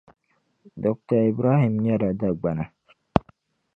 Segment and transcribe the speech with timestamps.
[0.83, 1.19] Dr.
[1.31, 2.65] Ibrahim nyɛla Dagbana